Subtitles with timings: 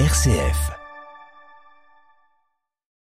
[0.00, 0.72] RCF.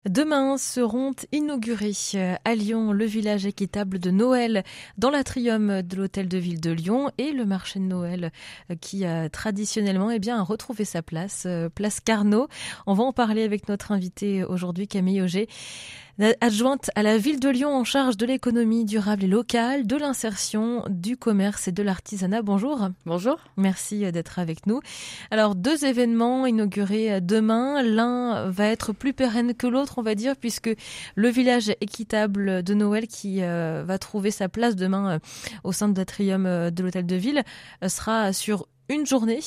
[0.09, 4.65] Demain seront inaugurés euh, à Lyon le village équitable de Noël
[4.97, 8.33] dans l'atrium de l'hôtel de ville de Lyon et le marché de Noël
[8.69, 12.49] euh, qui a traditionnellement eh bien, retrouvé sa place, euh, place Carnot.
[12.87, 15.47] On va en parler avec notre invité aujourd'hui Camille Auger
[16.39, 20.83] adjointe à la ville de Lyon en charge de l'économie durable et locale, de l'insertion,
[20.89, 22.41] du commerce et de l'artisanat.
[22.41, 22.89] Bonjour.
[23.05, 23.37] Bonjour.
[23.57, 24.81] Merci euh, d'être avec nous.
[25.31, 27.81] Alors, deux événements inaugurés euh, demain.
[27.81, 30.69] L'un va être plus pérenne que l'autre, on va dire, puisque
[31.15, 35.19] le village équitable de Noël qui euh, va trouver sa place demain
[35.63, 37.43] au sein de l'atrium de l'hôtel de ville
[37.87, 39.39] sera sur une journée,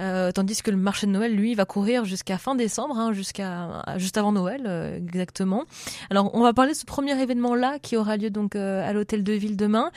[0.00, 3.84] euh, tandis que le marché de Noël, lui, va courir jusqu'à fin décembre, hein, jusqu'à
[3.96, 5.64] juste avant Noël, euh, exactement.
[6.08, 9.22] Alors, on va parler de ce premier événement-là qui aura lieu donc euh, à l'hôtel
[9.22, 9.90] de ville demain.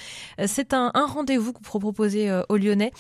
[0.46, 2.92] C'est un, rendez-vous que vous proposez aux Lyonnais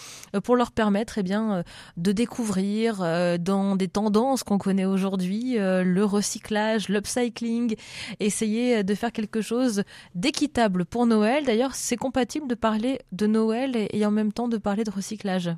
[0.44, 1.64] pour leur permettre, eh bien,
[1.98, 2.98] de découvrir
[3.40, 7.76] dans des tendances qu'on connaît aujourd'hui le recyclage, l'upcycling,
[8.20, 9.84] essayer de faire quelque chose
[10.16, 11.46] d'équitable pour Noël.
[11.46, 15.50] D'ailleurs, c'est compatible de parler de Noël et en même temps de parler de recyclage.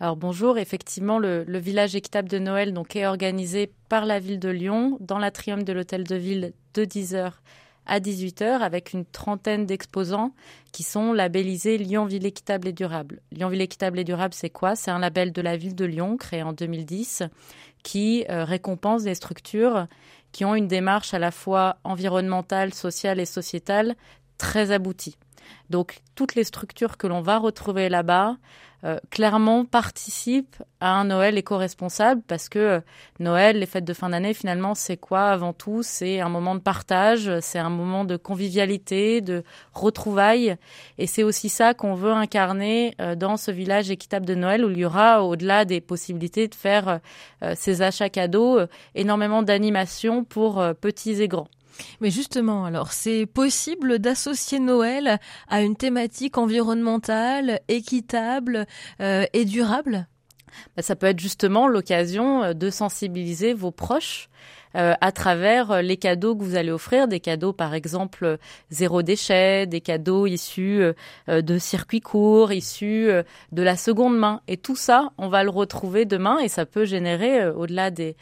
[0.00, 4.48] Alors bonjour, effectivement, le, village équitable de Noël donc, est organisé par la ville de
[4.48, 7.32] Lyon dans l'atrium de l'hôtel de ville de 10h
[7.86, 10.32] à 18h avec une trentaine d'exposants
[10.72, 13.20] qui sont labellisés Lyon Ville équitable et durable.
[13.30, 14.74] Lyon Ville équitable et durable, c'est quoi?
[14.74, 17.22] C'est un label de la ville de Lyon créé en 2010
[17.84, 19.86] qui euh, récompense des structures
[20.32, 23.94] qui ont une démarche à la fois environnementale, sociale et sociétale
[24.38, 25.16] très aboutie.
[25.70, 28.36] Donc toutes les structures que l'on va retrouver là-bas
[28.84, 32.80] euh, clairement participent à un Noël éco-responsable parce que euh,
[33.18, 35.82] Noël, les fêtes de fin d'année, finalement, c'est quoi avant tout?
[35.82, 40.56] C'est un moment de partage, c'est un moment de convivialité, de retrouvailles.
[40.98, 44.70] Et c'est aussi ça qu'on veut incarner euh, dans ce village équitable de Noël où
[44.70, 47.00] il y aura, au-delà des possibilités de faire
[47.54, 48.58] ces achats cadeaux,
[48.94, 51.48] énormément d'animations pour petits et grands.
[52.00, 55.18] Mais justement, alors, c'est possible d'associer Noël
[55.48, 58.66] à une thématique environnementale, équitable
[59.00, 60.08] euh, et durable?
[60.76, 64.28] Bah, Ça peut être justement l'occasion euh, de sensibiliser vos proches
[64.76, 68.36] euh, à travers euh, les cadeaux que vous allez offrir, des cadeaux par exemple euh,
[68.70, 70.82] zéro déchet, des cadeaux issus
[71.28, 73.08] de circuits courts, issus
[73.52, 74.40] de la seconde main.
[74.48, 78.16] Et tout ça, on va le retrouver demain et ça peut générer, au-delà des,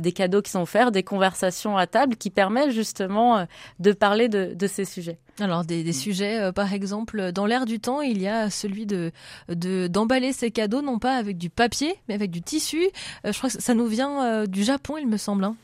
[0.00, 3.46] des cadeaux qui sont offerts, des conversations à table qui permettent justement
[3.78, 5.18] de parler de, de ces sujets.
[5.40, 9.12] Alors des, des sujets, par exemple, dans l'air du temps, il y a celui de
[9.48, 12.88] d'emballer ces cadeaux non pas avec du papier, mais avec du tissu.
[13.24, 15.44] je crois que ça nous vient du Japon, il me semble.
[15.44, 15.56] Hein.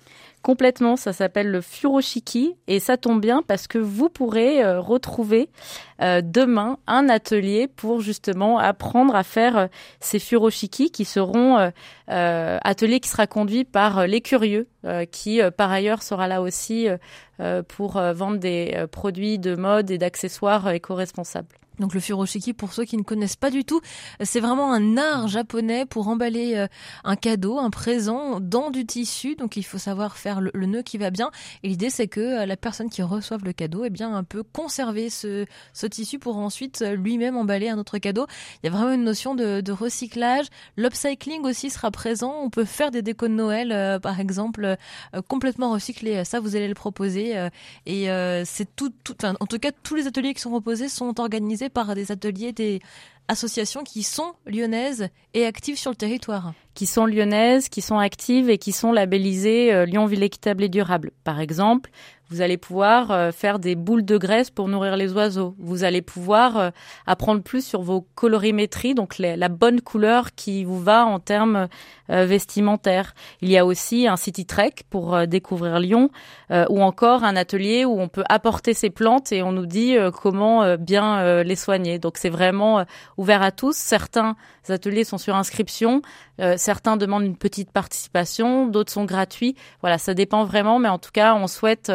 [0.44, 5.48] Complètement, ça s'appelle le furoshiki et ça tombe bien parce que vous pourrez euh, retrouver
[6.02, 9.66] euh, demain un atelier pour justement apprendre à faire euh,
[10.00, 11.72] ces furoshiki qui seront
[12.08, 14.68] ateliers qui sera conduit par les curieux
[15.10, 16.88] qui par ailleurs sera là aussi
[17.68, 21.56] pour vendre des produits de mode et d'accessoires éco-responsables.
[21.78, 23.80] Donc le furoshiki, pour ceux qui ne connaissent pas du tout,
[24.22, 26.66] c'est vraiment un art japonais pour emballer euh,
[27.02, 29.34] un cadeau, un présent dans du tissu.
[29.34, 31.30] Donc il faut savoir faire le, nœud qui va bien.
[31.62, 34.42] Et l'idée c'est que euh, la personne qui reçoive le cadeau, eh bien un peu
[34.42, 35.46] conserver ce,
[35.90, 38.26] tissu pour ensuite euh, lui-même emballer un autre cadeau.
[38.62, 40.46] Il y a vraiment une notion de, recyclage.
[40.76, 42.36] L'upcycling aussi sera présent.
[42.42, 44.76] On peut faire des décos de Noël, par exemple,
[45.26, 46.24] complètement recyclés.
[46.24, 47.48] Ça, vous allez le proposer.
[47.86, 48.06] et
[48.44, 51.94] c'est tout, tout en tout cas, tous les ateliers qui sont proposés sont organisés par
[51.94, 52.80] des ateliers, des
[53.28, 56.52] associations qui sont lyonnaises et actives sur le territoire.
[56.74, 60.68] Qui sont lyonnaises, qui sont actives et qui sont labellisées euh, Lyon Ville équitable et
[60.68, 61.12] durable.
[61.24, 61.90] Par exemple,
[62.30, 65.54] vous allez pouvoir euh, faire des boules de graisse pour nourrir les oiseaux.
[65.58, 66.70] Vous allez pouvoir euh,
[67.06, 71.68] apprendre plus sur vos colorimétries, donc la bonne couleur qui vous va en termes
[72.10, 73.14] euh, vestimentaires.
[73.42, 76.10] Il y a aussi un city trek pour découvrir Lyon,
[76.50, 80.76] ou encore un atelier où on peut apporter ses plantes et on nous dit comment
[80.76, 81.98] bien les soigner.
[81.98, 82.84] Donc c'est vraiment
[83.16, 83.76] ouvert à tous.
[83.76, 84.36] Certains
[84.68, 86.02] ateliers sont sur inscription,
[86.56, 89.56] certains demandent une petite participation, d'autres sont gratuits.
[89.80, 91.90] Voilà, ça dépend vraiment, mais en tout cas, on souhaite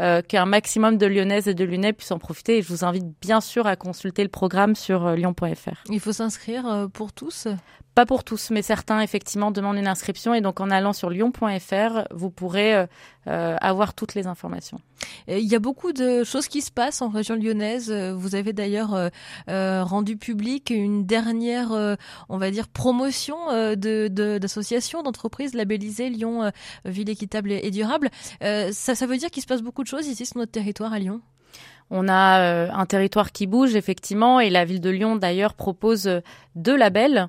[0.00, 2.58] euh, qu'un maximum de Lyonnaises et de Lyonnais puissent en profiter.
[2.58, 5.82] Et je vous invite bien sûr à consulter le programme sur euh, lyon.fr.
[5.90, 7.48] Il faut s'inscrire euh, pour tous?
[7.94, 12.08] Pas pour tous, mais certains effectivement demandent une inscription et donc en allant sur lyon.fr,
[12.10, 12.86] vous pourrez
[13.26, 14.80] avoir toutes les informations.
[15.28, 17.92] Il y a beaucoup de choses qui se passent en région lyonnaise.
[17.92, 19.10] Vous avez d'ailleurs
[19.46, 21.96] rendu public une dernière,
[22.28, 26.50] on va dire, promotion de d'associations, d'entreprises labellisées Lyon
[26.84, 28.10] Ville équitable et durable.
[28.40, 30.98] ça, ça veut dire qu'il se passe beaucoup de choses ici sur notre territoire à
[30.98, 31.20] Lyon?
[31.90, 36.06] On a euh, un territoire qui bouge effectivement et la ville de Lyon d'ailleurs propose
[36.06, 36.20] euh,
[36.54, 37.26] deux labels euh,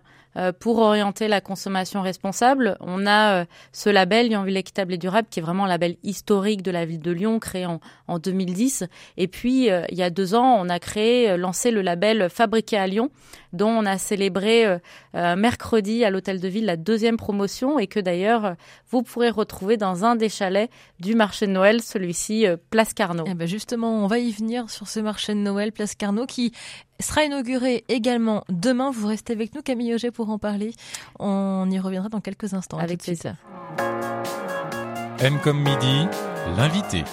[0.59, 2.77] pour orienter la consommation responsable.
[2.81, 5.95] On a euh, ce label Lyon Ville équitable et durable qui est vraiment un label
[6.03, 8.85] historique de la ville de Lyon créé en, en 2010.
[9.17, 12.77] Et puis euh, il y a deux ans, on a créé, lancé le label Fabriqué
[12.77, 13.09] à Lyon,
[13.55, 14.79] dont on a célébré
[15.13, 18.55] mercredi à l'hôtel de ville la deuxième promotion et que d'ailleurs
[18.89, 20.69] vous pourrez retrouver dans un des chalets
[20.99, 23.25] du marché de Noël, celui-ci Place Carnot.
[23.27, 26.51] Eh ben justement, on va y venir sur ce marché de Noël Place Carnot qui
[26.99, 28.91] sera inauguré également demain.
[28.91, 30.73] Vous restez avec nous, Camille Auger, pour en parler.
[31.19, 32.77] On y reviendra dans quelques instants.
[32.77, 33.35] Avec plaisir.
[35.19, 36.07] M comme midi,
[36.57, 37.03] l'invité.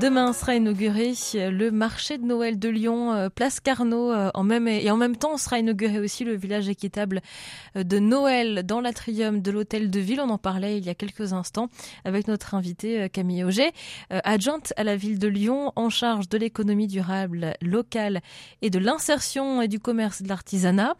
[0.00, 4.68] Demain sera inauguré le marché de Noël de Lyon, euh, place Carnot, euh, en même,
[4.68, 7.20] et en même temps sera inauguré aussi le village équitable
[7.74, 10.20] euh, de Noël dans l'atrium de l'hôtel de ville.
[10.20, 11.68] On en parlait il y a quelques instants
[12.04, 13.72] avec notre invité Camille Auger,
[14.10, 18.20] adjointe à la ville de Lyon en charge de l'économie durable locale
[18.62, 20.94] et de l'insertion et du commerce de l'artisanat.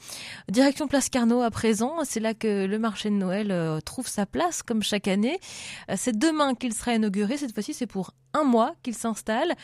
[0.50, 4.62] Direction place Carnot à présent, c'est là que le marché de Noël trouve sa place
[4.62, 5.38] comme chaque année.
[5.94, 9.54] C'est demain qu'il sera inauguré, cette fois-ci c'est pour un mois qu'il s'installe.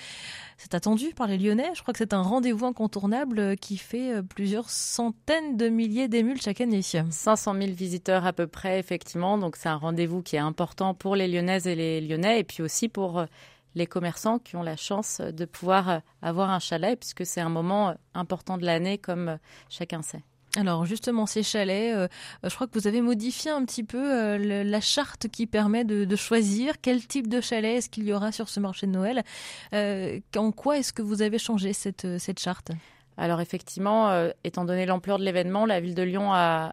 [0.57, 1.71] C'est attendu par les Lyonnais.
[1.75, 6.41] Je crois que c'est un rendez-vous incontournable qui fait euh, plusieurs centaines de milliers d'émules
[6.41, 6.83] chaque année.
[6.83, 9.39] 500 000 visiteurs à peu près, effectivement.
[9.39, 12.63] Donc c'est un rendez-vous qui est important pour les Lyonnaises et les Lyonnais et puis
[12.63, 13.27] aussi pour euh,
[13.75, 17.49] les commerçants qui ont la chance de pouvoir euh, avoir un chalet puisque c'est un
[17.49, 19.39] moment important de l'année comme
[19.69, 20.23] chacun sait.
[20.57, 22.09] Alors justement, ces chalets, euh,
[22.45, 26.17] je crois que vous avez modifié un petit peu euh, la charte qui permet de,
[26.17, 29.25] choisir quel type de chalet est-ce qu'il y aura sur ce marché de Noël.
[29.73, 32.71] Euh, en quoi est-ce que vous avez changé cette, charte?
[33.17, 36.73] Alors effectivement, étant donné l'ampleur de l'événement, la ville de Lyon a,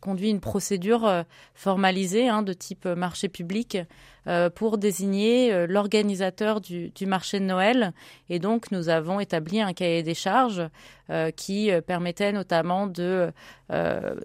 [0.00, 1.24] conduit une procédure
[1.54, 3.84] formalisée hein, de type marché public euh,
[4.54, 7.92] pour désigner euh, l'organisateur du, marché de Noël.
[8.28, 10.62] Et donc, nous avons établi un cahier des charges
[11.10, 13.32] euh, qui permettait notamment de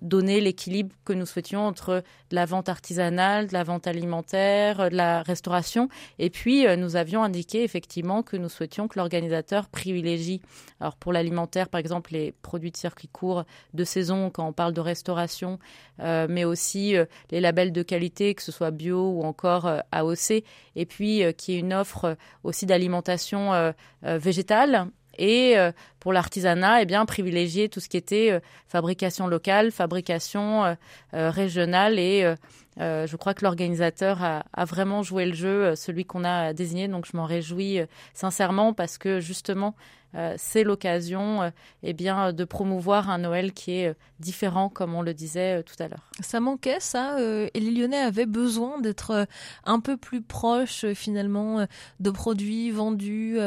[0.01, 2.01] donner l'équilibre que nous souhaitions entre
[2.31, 5.89] la vente artisanale, de la vente alimentaire, de la restauration.
[6.17, 10.41] Et puis, nous avions indiqué effectivement que nous souhaitions que l'organisateur privilégie,
[10.79, 14.71] alors pour l'alimentaire, par exemple, les produits de circuit court de saison quand on parle
[14.71, 15.59] de restauration,
[15.99, 16.95] mais aussi
[17.31, 20.43] les labels de qualité, que ce soit bio ou encore AOC,
[20.75, 24.87] et puis euh, qui est une offre euh, aussi d'alimentation euh, végétale.
[25.19, 25.55] Et
[26.03, 30.75] pour l'artisanat, eh bien privilégier tout ce qui était fabrication locale, fabrication
[31.13, 32.35] régionale et
[32.77, 36.89] je crois que l'organisateur a, a, vraiment joué le jeu, celui qu'on a désigné.
[36.89, 37.79] Donc je m'en réjouis
[38.13, 39.75] sincèrement parce que justement
[40.15, 41.49] euh, c'est l'occasion euh,
[41.81, 45.75] eh bien, de promouvoir un Noël qui est euh, différent, comme on le disait tout
[45.79, 46.07] à l'heure.
[46.19, 49.27] Ça manquait, ça, et les Lyonnais avaient besoin d'être
[49.65, 51.65] un peu plus proches, finalement,
[51.99, 53.37] de produits vendus,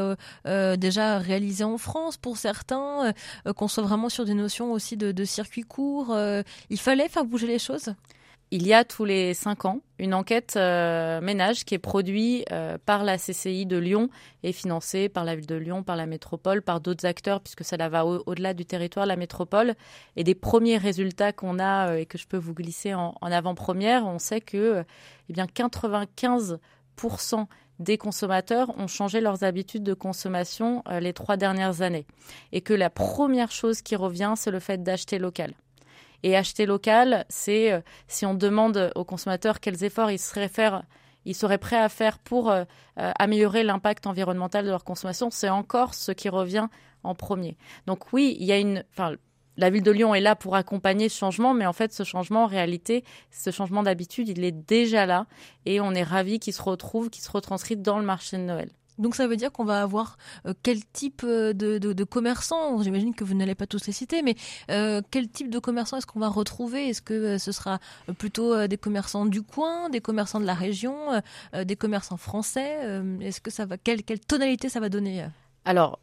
[0.44, 3.12] déjà réalisés en France pour certains,
[3.56, 6.16] qu'on soit vraiment sur des notions aussi de, de circuit court.
[6.70, 7.94] il fallait faire bouger les choses?
[8.52, 12.78] Il y a tous les cinq ans une enquête euh, ménage qui est produite euh,
[12.86, 14.08] par la CCI de Lyon
[14.44, 17.76] et financée par la ville de Lyon, par la métropole, par d'autres acteurs, puisque ça
[17.76, 19.74] va au-delà du territoire la métropole.
[20.14, 24.06] Et des premiers résultats qu'on a euh, et que je peux vous glisser en, avant-première,
[24.06, 24.84] on sait que
[25.28, 27.46] eh bien 95%
[27.78, 32.06] des consommateurs ont changé leurs habitudes de consommation les trois dernières années.
[32.52, 35.54] Et que la première chose qui revient, c'est le fait d'acheter local.
[36.22, 40.48] Et acheter local, c'est euh, si on demande aux consommateurs quels efforts ils seraient,
[41.58, 42.64] prêts à faire pour euh,
[42.98, 46.68] euh, améliorer l'impact environnemental de leur consommation, c'est encore ce qui revient
[47.02, 47.56] en premier.
[47.86, 48.82] Donc oui, il y a une,
[49.56, 52.44] la ville de Lyon est là pour accompagner ce changement, mais en fait, ce changement,
[52.44, 55.26] en réalité, ce changement d'habitude, il est déjà là,
[55.64, 58.70] et on est ravi qu'il se retrouve, qu'il se retranscrite dans le marché de Noël.
[58.98, 62.82] Donc ça veut dire qu'on va avoir euh, quel type euh, de, de, de commerçants?
[62.82, 64.36] J'imagine que vous n'allez pas tous les citer, mais
[64.70, 66.88] euh, quel type de commerçants est-ce qu'on va retrouver?
[66.88, 67.78] Est-ce que ce sera
[68.18, 70.96] plutôt des commerçants du coin, des commerçants de la région,
[71.52, 73.02] des commerçants français?
[73.20, 75.26] Est-ce que ça va quelle, quelle tonalité ça va donner
[75.64, 75.98] Alors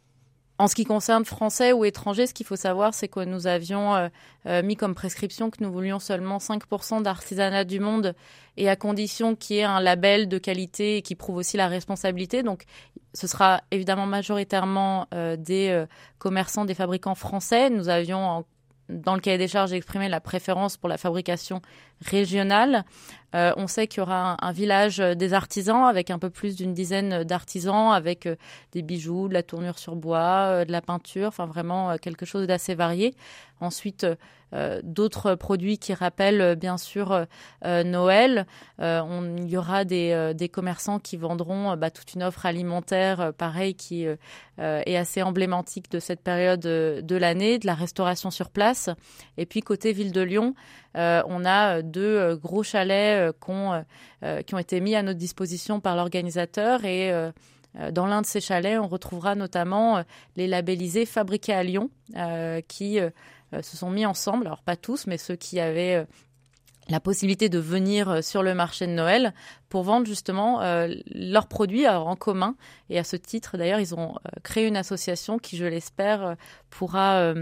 [0.59, 3.95] en ce qui concerne français ou étrangers, ce qu'il faut savoir, c'est que nous avions
[3.95, 4.09] euh,
[4.45, 8.13] euh, mis comme prescription que nous voulions seulement 5% d'artisanat du monde
[8.57, 11.67] et à condition qu'il y ait un label de qualité et qui prouve aussi la
[11.67, 12.43] responsabilité.
[12.43, 12.65] Donc,
[13.15, 15.85] ce sera évidemment majoritairement euh, des
[16.19, 17.71] commerçants, des fabricants français.
[17.71, 18.45] Nous avions
[18.89, 21.61] dans le cahier des charges exprimé la préférence pour la fabrication
[22.05, 22.85] régionale.
[23.33, 27.23] On sait qu'il y aura un, village des artisans avec un peu plus d'une dizaine
[27.23, 28.27] d'artisans, avec
[28.71, 32.75] des bijoux, de la tournure sur bois, de la peinture, enfin vraiment quelque chose d'assez
[32.75, 33.15] varié.
[33.59, 34.05] Ensuite,
[34.53, 37.25] euh, d'autres produits qui rappellent euh, bien sûr
[37.65, 38.45] euh, Noël.
[38.79, 44.05] il y aura des, commerçants qui vendront bah, toute une offre alimentaire, pareil, qui
[44.57, 48.89] est assez emblématique de cette période de l'année, de la restauration sur place.
[49.37, 50.53] Et puis côté ville de Lyon,
[50.95, 57.11] on a deux gros chalets qui ont été mis à notre disposition par l'organisateur et
[57.91, 60.03] dans l'un de ces chalets, on retrouvera notamment
[60.35, 61.89] les labellisés fabriqués à Lyon,
[62.67, 62.99] qui
[63.53, 66.05] euh, se sont mis ensemble, alors pas tous, mais ceux qui avaient euh,
[66.89, 69.33] la possibilité de venir euh, sur le marché de Noël
[69.69, 70.61] pour vendre justement
[71.07, 72.55] leurs produits en commun.
[72.91, 76.35] Et à ce titre, d'ailleurs, ils ont créé une association qui, je l'espère,
[76.69, 77.33] pourra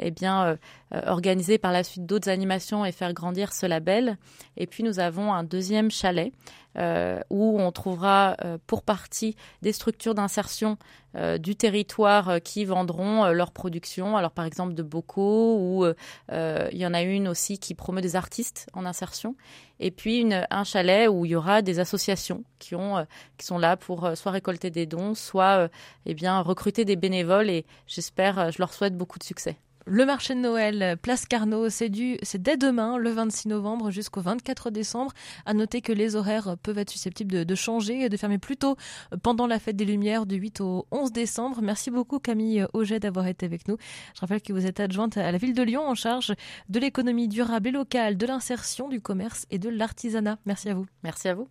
[0.00, 0.58] eh bien,
[0.92, 4.18] organiser par la suite d'autres animations et faire grandir ce label.
[4.56, 6.32] Et puis, nous avons un deuxième chalet
[6.78, 10.76] euh, où on trouvera euh, pour partie des structures d'insertion
[11.14, 14.14] euh, du territoire qui vendront leur production.
[14.18, 15.86] Alors par exemple de bocaux ou
[16.30, 19.36] il y en a une aussi qui promeut des artistes en insertion.
[19.80, 23.06] Et puis un chalet où il y aura des associations qui, ont,
[23.38, 25.70] qui sont là pour soit récolter des dons, soit
[26.04, 27.48] eh bien recruter des bénévoles.
[27.48, 29.56] Et j'espère, je leur souhaite beaucoup de succès.
[29.88, 35.12] Le marché de Noël, Place Carnot, c'est dès demain, le 26 novembre jusqu'au 24 décembre.
[35.44, 38.74] À noter que les horaires peuvent être susceptibles de, changer et de fermer plus tôt
[39.22, 41.62] pendant la fête des Lumières du 8 au 11 décembre.
[41.62, 43.76] Merci beaucoup Camille Auget d'avoir été avec nous.
[44.16, 46.34] Je rappelle que vous êtes adjointe à la ville de Lyon en charge
[46.68, 50.38] de l'économie durable et locale, de l'insertion, du commerce et de l'artisanat.
[50.46, 50.86] Merci à vous.
[51.04, 51.46] Merci à vous.